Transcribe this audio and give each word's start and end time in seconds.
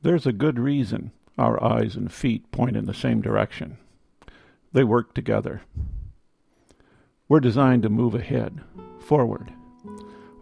There's 0.00 0.26
a 0.26 0.32
good 0.32 0.60
reason 0.60 1.10
our 1.36 1.62
eyes 1.62 1.96
and 1.96 2.12
feet 2.12 2.48
point 2.52 2.76
in 2.76 2.84
the 2.84 2.94
same 2.94 3.20
direction. 3.20 3.78
They 4.72 4.84
work 4.84 5.12
together. 5.12 5.62
We're 7.28 7.40
designed 7.40 7.82
to 7.82 7.88
move 7.88 8.14
ahead, 8.14 8.60
forward. 9.00 9.52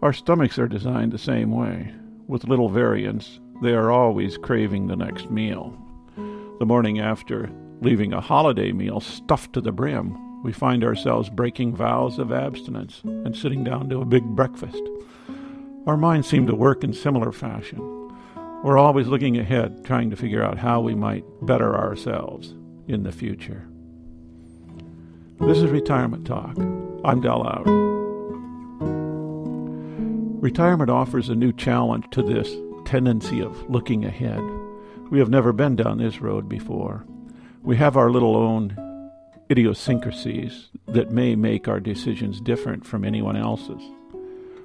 Our 0.03 0.13
stomachs 0.13 0.59
are 0.59 0.67
designed 0.67 1.11
the 1.11 1.17
same 1.17 1.49
way. 1.49 1.91
With 2.27 2.47
little 2.47 2.69
variance, 2.69 3.39
they 3.63 3.73
are 3.73 3.89
always 3.89 4.37
craving 4.37 4.87
the 4.87 4.95
next 4.95 5.31
meal. 5.31 5.75
The 6.59 6.65
morning 6.65 6.99
after 6.99 7.49
leaving 7.81 8.13
a 8.13 8.21
holiday 8.21 8.71
meal 8.71 8.99
stuffed 8.99 9.53
to 9.53 9.61
the 9.61 9.71
brim, 9.71 10.43
we 10.43 10.53
find 10.53 10.83
ourselves 10.83 11.31
breaking 11.31 11.75
vows 11.75 12.19
of 12.19 12.31
abstinence 12.31 13.01
and 13.03 13.35
sitting 13.35 13.63
down 13.63 13.89
to 13.89 14.01
a 14.01 14.05
big 14.05 14.23
breakfast. 14.23 14.83
Our 15.87 15.97
minds 15.97 16.27
seem 16.27 16.45
to 16.45 16.53
work 16.53 16.83
in 16.83 16.93
similar 16.93 17.31
fashion. 17.31 17.96
We're 18.63 18.79
always 18.79 19.07
looking 19.07 19.37
ahead, 19.37 19.85
trying 19.85 20.09
to 20.09 20.15
figure 20.15 20.43
out 20.43 20.57
how 20.57 20.81
we 20.81 20.95
might 20.95 21.23
better 21.43 21.75
ourselves 21.75 22.55
in 22.87 23.03
the 23.03 23.11
future. 23.11 23.67
This 25.39 25.59
is 25.59 25.69
Retirement 25.69 26.25
Talk. 26.25 26.57
I'm 27.05 27.21
Del 27.21 27.43
Lowry. 27.43 27.71
Retirement 30.41 30.89
offers 30.89 31.29
a 31.29 31.35
new 31.35 31.53
challenge 31.53 32.05
to 32.11 32.23
this 32.23 32.51
tendency 32.83 33.41
of 33.41 33.69
looking 33.69 34.03
ahead. 34.03 34.41
We 35.11 35.19
have 35.19 35.29
never 35.29 35.53
been 35.53 35.75
down 35.75 35.99
this 35.99 36.19
road 36.19 36.49
before. 36.49 37.05
We 37.61 37.77
have 37.77 37.95
our 37.95 38.09
little 38.09 38.35
own 38.35 39.11
idiosyncrasies 39.51 40.69
that 40.87 41.11
may 41.11 41.35
make 41.35 41.67
our 41.67 41.79
decisions 41.79 42.41
different 42.41 42.87
from 42.87 43.05
anyone 43.05 43.37
else's. 43.37 43.83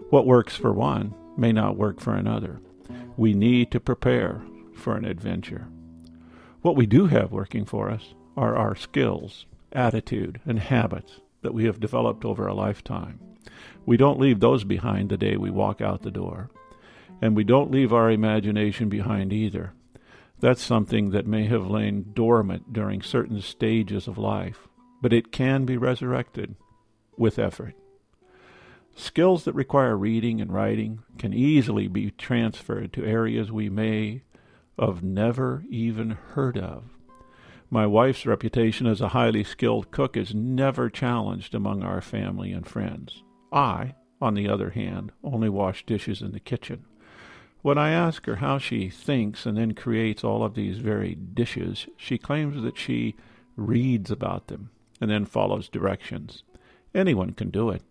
What 0.08 0.26
works 0.26 0.56
for 0.56 0.72
one 0.72 1.14
may 1.36 1.52
not 1.52 1.76
work 1.76 2.00
for 2.00 2.14
another. 2.14 2.58
We 3.16 3.34
need 3.34 3.70
to 3.70 3.80
prepare 3.80 4.42
for 4.74 4.96
an 4.96 5.04
adventure. 5.04 5.68
What 6.62 6.76
we 6.76 6.86
do 6.86 7.06
have 7.06 7.32
working 7.32 7.64
for 7.64 7.90
us 7.90 8.14
are 8.36 8.56
our 8.56 8.74
skills, 8.74 9.46
attitude, 9.72 10.40
and 10.46 10.58
habits 10.58 11.20
that 11.42 11.54
we 11.54 11.64
have 11.64 11.80
developed 11.80 12.24
over 12.24 12.46
a 12.46 12.54
lifetime. 12.54 13.18
We 13.84 13.96
don't 13.96 14.20
leave 14.20 14.40
those 14.40 14.64
behind 14.64 15.10
the 15.10 15.16
day 15.16 15.36
we 15.36 15.50
walk 15.50 15.80
out 15.80 16.02
the 16.02 16.10
door. 16.10 16.50
And 17.20 17.36
we 17.36 17.44
don't 17.44 17.70
leave 17.70 17.92
our 17.92 18.10
imagination 18.10 18.88
behind 18.88 19.32
either. 19.32 19.72
That's 20.40 20.62
something 20.62 21.10
that 21.10 21.26
may 21.26 21.44
have 21.46 21.70
lain 21.70 22.06
dormant 22.14 22.72
during 22.72 23.00
certain 23.00 23.40
stages 23.40 24.08
of 24.08 24.18
life, 24.18 24.66
but 25.00 25.12
it 25.12 25.30
can 25.30 25.64
be 25.64 25.76
resurrected 25.76 26.56
with 27.16 27.38
effort. 27.38 27.74
Skills 28.94 29.44
that 29.44 29.54
require 29.54 29.96
reading 29.96 30.40
and 30.40 30.52
writing 30.52 31.02
can 31.18 31.32
easily 31.32 31.88
be 31.88 32.10
transferred 32.10 32.92
to 32.92 33.04
areas 33.04 33.50
we 33.50 33.68
may 33.68 34.22
have 34.78 35.02
never 35.02 35.64
even 35.68 36.10
heard 36.10 36.58
of. 36.58 36.84
My 37.70 37.86
wife's 37.86 38.26
reputation 38.26 38.86
as 38.86 39.00
a 39.00 39.08
highly 39.08 39.44
skilled 39.44 39.90
cook 39.90 40.16
is 40.16 40.34
never 40.34 40.90
challenged 40.90 41.54
among 41.54 41.82
our 41.82 42.02
family 42.02 42.52
and 42.52 42.66
friends. 42.66 43.22
I, 43.50 43.94
on 44.20 44.34
the 44.34 44.48
other 44.48 44.70
hand, 44.70 45.10
only 45.24 45.48
wash 45.48 45.86
dishes 45.86 46.20
in 46.20 46.32
the 46.32 46.40
kitchen. 46.40 46.84
When 47.62 47.78
I 47.78 47.90
ask 47.90 48.26
her 48.26 48.36
how 48.36 48.58
she 48.58 48.90
thinks 48.90 49.46
and 49.46 49.56
then 49.56 49.72
creates 49.72 50.22
all 50.22 50.44
of 50.44 50.54
these 50.54 50.78
very 50.78 51.14
dishes, 51.14 51.86
she 51.96 52.18
claims 52.18 52.62
that 52.62 52.76
she 52.76 53.14
reads 53.56 54.10
about 54.10 54.48
them 54.48 54.70
and 55.00 55.10
then 55.10 55.24
follows 55.24 55.68
directions. 55.68 56.42
Anyone 56.94 57.32
can 57.32 57.50
do 57.50 57.70
it, 57.70 57.82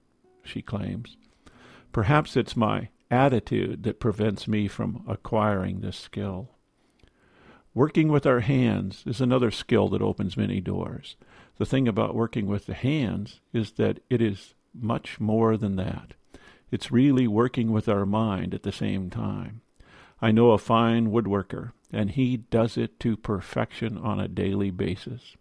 she 0.44 0.61
claims. 0.61 1.17
Perhaps 1.92 2.38
it's 2.38 2.56
my 2.56 2.89
attitude 3.09 3.84
that 3.84 4.00
prevents 4.00 4.48
me 4.48 4.67
from 4.67 5.03
acquiring 5.08 5.81
this 5.81 5.98
skill. 5.98 6.50
Working 7.73 8.09
with 8.09 8.25
our 8.25 8.42
hands 8.42 9.03
is 9.06 9.22
another 9.22 9.52
skill 9.52 9.89
that 9.89 10.02
opens 10.02 10.36
many 10.36 10.59
doors. 10.59 11.16
The 11.58 11.66
thing 11.66 11.88
about 11.88 12.16
working 12.16 12.48
with 12.48 12.66
the 12.66 12.73
hands 12.73 13.39
is 13.53 13.73
that 13.73 13.99
it 14.10 14.21
is 14.21 14.55
much 14.73 15.20
more 15.20 15.58
than 15.58 15.76
that. 15.77 16.14
It's 16.71 16.92
really 16.92 17.27
working 17.27 17.71
with 17.71 17.89
our 17.89 18.05
mind 18.05 18.54
at 18.54 18.64
the 18.64 18.71
same 18.71 19.10
time. 19.10 19.61
I 20.21 20.32
know 20.32 20.52
a 20.52 20.58
fine 20.58 21.11
woodworker, 21.11 21.71
and 21.92 22.11
he 22.11 22.37
does 22.37 22.77
it 22.77 22.99
to 23.02 23.17
perfection 23.17 23.98
on 23.98 24.20
a 24.20 24.27
daily 24.27 24.71
basis. 24.71 25.36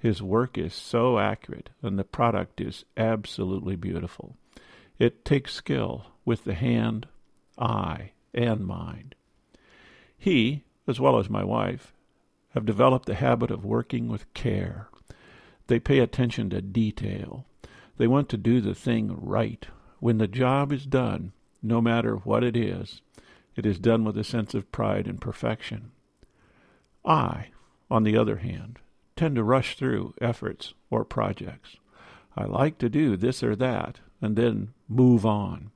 His 0.00 0.22
work 0.22 0.56
is 0.56 0.74
so 0.74 1.18
accurate, 1.18 1.68
and 1.82 1.98
the 1.98 2.04
product 2.04 2.58
is 2.58 2.86
absolutely 2.96 3.76
beautiful. 3.76 4.34
It 4.98 5.26
takes 5.26 5.52
skill 5.52 6.06
with 6.24 6.44
the 6.44 6.54
hand, 6.54 7.06
eye, 7.58 8.12
and 8.32 8.66
mind. 8.66 9.14
He, 10.16 10.64
as 10.86 10.98
well 10.98 11.18
as 11.18 11.28
my 11.28 11.44
wife, 11.44 11.92
have 12.54 12.64
developed 12.64 13.06
the 13.06 13.14
habit 13.14 13.50
of 13.50 13.64
working 13.64 14.08
with 14.08 14.32
care. 14.32 14.88
They 15.66 15.78
pay 15.78 15.98
attention 15.98 16.48
to 16.50 16.62
detail. 16.62 17.44
They 17.98 18.06
want 18.06 18.30
to 18.30 18.38
do 18.38 18.62
the 18.62 18.74
thing 18.74 19.14
right. 19.20 19.66
When 19.98 20.16
the 20.16 20.26
job 20.26 20.72
is 20.72 20.86
done, 20.86 21.32
no 21.62 21.82
matter 21.82 22.16
what 22.16 22.42
it 22.42 22.56
is, 22.56 23.02
it 23.54 23.66
is 23.66 23.78
done 23.78 24.04
with 24.04 24.16
a 24.16 24.24
sense 24.24 24.54
of 24.54 24.72
pride 24.72 25.06
and 25.06 25.20
perfection. 25.20 25.90
I, 27.04 27.48
on 27.90 28.04
the 28.04 28.16
other 28.16 28.36
hand, 28.36 28.78
tend 29.20 29.36
to 29.36 29.44
rush 29.44 29.76
through 29.76 30.14
efforts 30.22 30.72
or 30.88 31.04
projects. 31.04 31.76
I 32.34 32.44
like 32.44 32.78
to 32.78 32.88
do 32.88 33.18
this 33.18 33.42
or 33.42 33.54
that 33.56 34.00
and 34.22 34.34
then 34.34 34.72
move 34.88 35.26
on. 35.26 35.72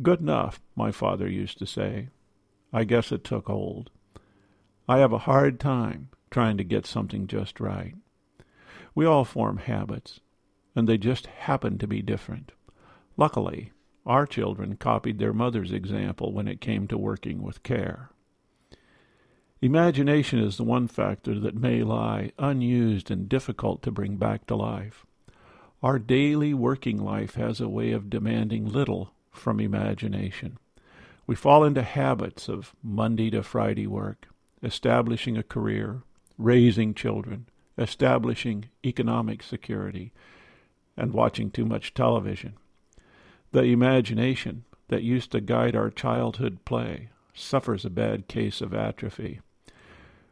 Good 0.00 0.20
enough, 0.20 0.58
my 0.74 0.90
father 0.90 1.28
used 1.28 1.58
to 1.58 1.66
say. 1.66 2.08
I 2.72 2.84
guess 2.84 3.12
it 3.12 3.24
took 3.24 3.48
hold. 3.48 3.90
I 4.88 5.00
have 5.00 5.12
a 5.12 5.18
hard 5.18 5.60
time 5.60 6.08
trying 6.30 6.56
to 6.56 6.64
get 6.64 6.86
something 6.86 7.26
just 7.26 7.60
right. 7.60 7.94
We 8.94 9.04
all 9.04 9.26
form 9.26 9.58
habits, 9.58 10.20
and 10.74 10.88
they 10.88 10.96
just 10.96 11.26
happen 11.26 11.76
to 11.76 11.86
be 11.86 12.00
different. 12.00 12.52
Luckily, 13.18 13.72
our 14.06 14.26
children 14.26 14.76
copied 14.76 15.18
their 15.18 15.34
mother's 15.34 15.72
example 15.72 16.32
when 16.32 16.48
it 16.48 16.62
came 16.62 16.88
to 16.88 16.96
working 16.96 17.42
with 17.42 17.62
care. 17.62 18.12
Imagination 19.62 20.38
is 20.38 20.56
the 20.56 20.64
one 20.64 20.88
factor 20.88 21.38
that 21.38 21.54
may 21.54 21.82
lie 21.82 22.32
unused 22.38 23.10
and 23.10 23.28
difficult 23.28 23.82
to 23.82 23.90
bring 23.90 24.16
back 24.16 24.46
to 24.46 24.56
life. 24.56 25.04
Our 25.82 25.98
daily 25.98 26.54
working 26.54 26.96
life 26.96 27.34
has 27.34 27.60
a 27.60 27.68
way 27.68 27.92
of 27.92 28.08
demanding 28.08 28.66
little 28.66 29.12
from 29.30 29.60
imagination. 29.60 30.56
We 31.26 31.34
fall 31.34 31.62
into 31.62 31.82
habits 31.82 32.48
of 32.48 32.74
Monday 32.82 33.28
to 33.32 33.42
Friday 33.42 33.86
work, 33.86 34.28
establishing 34.62 35.36
a 35.36 35.42
career, 35.42 36.04
raising 36.38 36.94
children, 36.94 37.44
establishing 37.76 38.70
economic 38.82 39.42
security, 39.42 40.10
and 40.96 41.12
watching 41.12 41.50
too 41.50 41.66
much 41.66 41.92
television. 41.92 42.54
The 43.52 43.64
imagination 43.64 44.64
that 44.88 45.02
used 45.02 45.32
to 45.32 45.40
guide 45.42 45.76
our 45.76 45.90
childhood 45.90 46.64
play 46.64 47.10
suffers 47.34 47.84
a 47.84 47.90
bad 47.90 48.26
case 48.26 48.62
of 48.62 48.72
atrophy. 48.72 49.40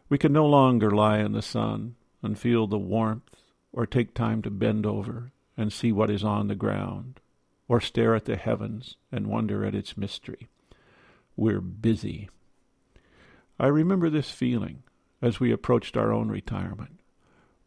We 0.09 0.19
can 0.19 0.33
no 0.33 0.47
longer 0.47 0.91
lie 0.91 1.19
in 1.19 1.33
the 1.33 1.43
sun 1.43 1.97
and 2.23 2.39
feel 2.39 2.67
the 2.67 2.79
warmth, 2.79 3.43
or 3.73 3.87
take 3.87 4.15
time 4.15 4.43
to 4.43 4.51
bend 4.51 4.87
over 4.87 5.33
and 5.57 5.73
see 5.73 5.93
what 5.93 6.11
is 6.11 6.25
on 6.25 6.49
the 6.49 6.55
ground, 6.55 7.21
or 7.69 7.81
stare 7.81 8.15
at 8.15 8.25
the 8.25 8.37
heavens 8.37 8.97
and 9.13 9.27
wonder 9.27 9.65
at 9.65 9.75
its 9.75 9.97
mystery. 9.97 10.49
We're 11.37 11.61
busy. 11.61 12.31
I 13.61 13.67
remember 13.67 14.09
this 14.09 14.31
feeling 14.31 14.83
as 15.21 15.41
we 15.41 15.53
approached 15.53 15.97
our 15.97 16.13
own 16.13 16.29
retirement. 16.29 17.01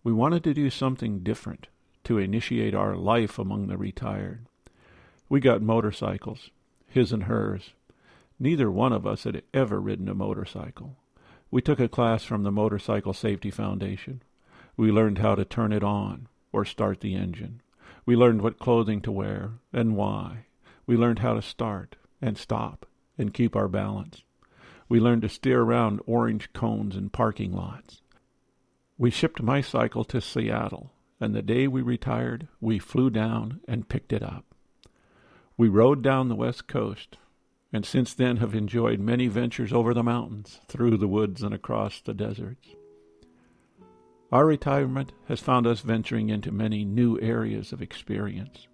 We 0.04 0.12
wanted 0.12 0.44
to 0.46 0.54
do 0.54 0.70
something 0.70 1.20
different 1.20 1.68
to 2.06 2.18
initiate 2.18 2.74
our 2.74 2.96
life 2.96 3.38
among 3.38 3.68
the 3.68 3.78
retired. 3.78 4.48
We 5.30 5.40
got 5.40 5.62
motorcycles, 5.62 6.50
his 6.88 7.14
and 7.14 7.24
hers. 7.24 7.74
Neither 8.40 8.72
one 8.72 8.92
of 8.92 9.06
us 9.06 9.26
had 9.26 9.44
ever 9.54 9.80
ridden 9.80 10.10
a 10.10 10.16
motorcycle. 10.16 10.98
We 11.52 11.62
took 11.62 11.82
a 11.82 11.90
class 11.90 12.24
from 12.24 12.44
the 12.44 12.52
Motorcycle 12.52 13.14
Safety 13.14 13.52
Foundation. 13.52 14.24
We 14.78 14.90
learned 14.90 15.18
how 15.18 15.36
to 15.36 15.44
turn 15.44 15.74
it 15.74 15.84
on 15.84 16.30
or 16.54 16.64
start 16.64 17.02
the 17.02 17.14
engine. 17.14 17.62
We 18.06 18.16
learned 18.16 18.42
what 18.42 18.58
clothing 18.58 19.02
to 19.02 19.12
wear 19.12 19.52
and 19.74 19.98
why. 19.98 20.46
We 20.88 20.96
learned 20.96 21.20
how 21.20 21.34
to 21.34 21.42
start 21.42 21.98
and 22.22 22.38
stop 22.38 22.86
and 23.18 23.34
keep 23.34 23.54
our 23.54 23.68
balance. 23.68 24.24
We 24.88 25.02
learned 25.02 25.24
to 25.24 25.30
steer 25.30 25.62
around 25.62 26.00
orange 26.06 26.54
cones 26.54 26.96
in 26.96 27.10
parking 27.10 27.52
lots. 27.52 28.02
We 28.98 29.12
shipped 29.12 29.42
my 29.42 29.60
cycle 29.60 30.06
to 30.06 30.22
Seattle, 30.22 30.94
and 31.20 31.36
the 31.36 31.42
day 31.42 31.68
we 31.68 31.82
retired, 31.82 32.48
we 32.62 32.80
flew 32.80 33.10
down 33.10 33.60
and 33.68 33.90
picked 33.90 34.14
it 34.14 34.24
up. 34.24 34.46
We 35.58 35.68
rode 35.68 36.02
down 36.02 36.30
the 36.30 36.36
west 36.36 36.68
coast, 36.68 37.18
and 37.74 37.86
since 37.86 38.14
then 38.14 38.38
have 38.38 38.54
enjoyed 38.54 39.00
many 39.00 39.28
ventures 39.28 39.72
over 39.72 39.94
the 39.94 40.04
mountains, 40.04 40.60
through 40.68 40.98
the 40.98 41.08
woods, 41.08 41.42
and 41.42 41.54
across 41.54 42.02
the 42.02 42.14
deserts. 42.14 42.70
Our 44.32 44.46
retirement 44.46 45.12
has 45.28 45.40
found 45.40 45.68
us 45.68 45.82
venturing 45.82 46.30
into 46.30 46.52
many 46.52 46.86
new 46.86 47.20
areas 47.20 47.74
of 47.74 47.82
experience. 47.82 48.68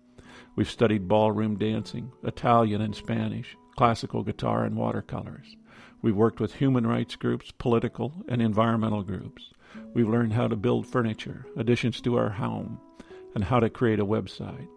We've 0.56 0.70
studied 0.70 1.08
ballroom 1.08 1.58
dancing, 1.58 2.12
Italian 2.24 2.82
and 2.82 2.96
Spanish, 2.96 3.56
classical 3.76 4.24
guitar, 4.24 4.64
and 4.64 4.76
watercolors. 4.76 5.56
We've 6.02 6.16
worked 6.16 6.40
with 6.40 6.56
human 6.56 6.86
rights 6.86 7.16
groups, 7.16 7.52
political 7.58 8.14
and 8.28 8.42
environmental 8.42 9.04
groups. 9.04 9.52
We've 9.94 10.10
learned 10.10 10.34
how 10.34 10.48
to 10.48 10.56
build 10.56 10.88
furniture, 10.88 11.46
additions 11.56 12.02
to 12.02 12.18
our 12.18 12.30
home, 12.30 12.80
and 13.34 13.44
how 13.44 13.60
to 13.60 13.70
create 13.70 14.00
a 14.00 14.06
website. 14.06 14.68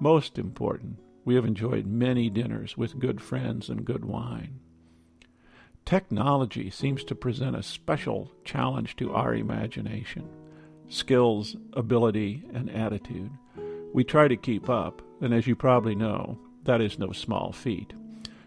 Most 0.00 0.38
important, 0.38 0.98
we 1.26 1.34
have 1.34 1.44
enjoyed 1.44 1.84
many 1.84 2.30
dinners 2.30 2.76
with 2.76 3.00
good 3.00 3.20
friends 3.20 3.68
and 3.68 3.84
good 3.84 4.04
wine. 4.04 4.60
Technology 5.84 6.70
seems 6.70 7.02
to 7.02 7.16
present 7.16 7.56
a 7.56 7.64
special 7.64 8.30
challenge 8.44 8.94
to 8.96 9.12
our 9.12 9.34
imagination, 9.34 10.28
skills, 10.88 11.56
ability, 11.72 12.44
and 12.54 12.70
attitude. 12.70 13.30
We 13.92 14.04
try 14.04 14.28
to 14.28 14.36
keep 14.36 14.70
up, 14.70 15.02
and 15.20 15.34
as 15.34 15.48
you 15.48 15.56
probably 15.56 15.96
know, 15.96 16.38
that 16.62 16.80
is 16.80 16.98
no 16.98 17.10
small 17.10 17.50
feat. 17.50 17.92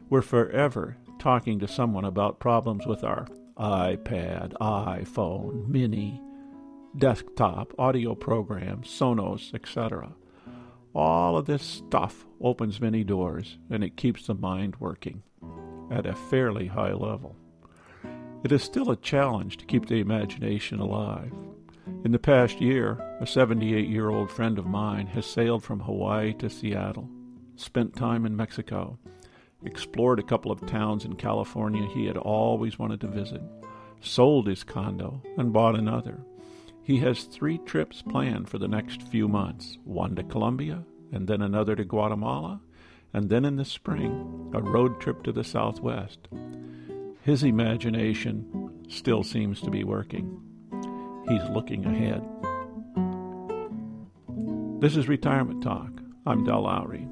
We're 0.09 0.21
forever 0.21 0.95
talking 1.19 1.59
to 1.59 1.67
someone 1.67 2.05
about 2.05 2.39
problems 2.39 2.87
with 2.87 3.03
our 3.03 3.27
iPad, 3.57 4.53
iPhone, 4.61 5.67
mini, 5.67 6.21
desktop, 6.97 7.73
audio 7.77 8.15
programs, 8.15 8.87
Sonos, 8.87 9.53
etc. 9.53 10.13
All 10.95 11.37
of 11.37 11.45
this 11.45 11.63
stuff 11.63 12.25
opens 12.41 12.81
many 12.81 13.03
doors 13.03 13.57
and 13.69 13.83
it 13.83 13.95
keeps 13.95 14.25
the 14.25 14.33
mind 14.33 14.75
working 14.79 15.21
at 15.91 16.05
a 16.05 16.15
fairly 16.15 16.67
high 16.67 16.93
level. 16.93 17.35
It 18.43 18.51
is 18.51 18.63
still 18.63 18.89
a 18.89 18.95
challenge 18.95 19.57
to 19.57 19.65
keep 19.65 19.85
the 19.85 19.99
imagination 19.99 20.79
alive. 20.79 21.33
In 22.05 22.11
the 22.11 22.19
past 22.19 22.61
year, 22.61 23.17
a 23.19 23.27
78 23.27 23.87
year 23.87 24.09
old 24.09 24.31
friend 24.31 24.57
of 24.57 24.65
mine 24.65 25.07
has 25.07 25.25
sailed 25.25 25.63
from 25.63 25.81
Hawaii 25.81 26.33
to 26.35 26.49
Seattle, 26.49 27.09
spent 27.55 27.95
time 27.95 28.25
in 28.25 28.35
Mexico, 28.35 28.97
explored 29.63 30.19
a 30.19 30.23
couple 30.23 30.51
of 30.51 30.65
towns 30.65 31.05
in 31.05 31.15
California 31.15 31.85
he 31.87 32.05
had 32.05 32.17
always 32.17 32.79
wanted 32.79 33.01
to 33.01 33.07
visit, 33.07 33.41
sold 34.01 34.47
his 34.47 34.63
condo, 34.63 35.21
and 35.37 35.51
bought 35.51 35.77
another. 35.77 36.19
He 36.83 36.97
has 36.99 37.23
three 37.23 37.59
trips 37.59 38.01
planned 38.01 38.49
for 38.49 38.57
the 38.57 38.67
next 38.67 39.03
few 39.03 39.27
months 39.27 39.77
one 39.83 40.15
to 40.15 40.23
Colombia, 40.23 40.83
and 41.11 41.27
then 41.27 41.41
another 41.41 41.75
to 41.75 41.83
Guatemala, 41.83 42.61
and 43.13 43.29
then 43.29 43.45
in 43.45 43.55
the 43.55 43.65
spring, 43.65 44.51
a 44.53 44.61
road 44.61 44.99
trip 44.99 45.23
to 45.23 45.31
the 45.31 45.43
southwest. 45.43 46.27
His 47.21 47.43
imagination 47.43 48.85
still 48.89 49.23
seems 49.23 49.61
to 49.61 49.69
be 49.69 49.83
working. 49.83 50.41
He's 51.27 51.43
looking 51.49 51.85
ahead. 51.85 52.23
This 54.81 54.95
is 54.95 55.07
Retirement 55.07 55.61
Talk. 55.61 55.91
I'm 56.25 56.43
Del 56.43 56.63
Lowry. 56.63 57.07